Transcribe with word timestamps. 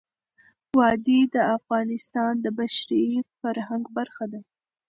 وادي 0.77 1.19
د 1.33 1.37
افغانستان 1.57 2.33
د 2.41 2.45
بشري 2.59 3.05
فرهنګ 3.39 3.85
برخه 3.97 4.25
ده. 4.31 4.41